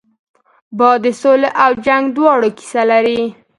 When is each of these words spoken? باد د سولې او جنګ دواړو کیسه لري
باد 0.77 0.99
د 1.05 1.07
سولې 1.21 1.49
او 1.63 1.71
جنګ 1.85 2.03
دواړو 2.15 2.49
کیسه 2.57 2.81
لري 2.91 3.21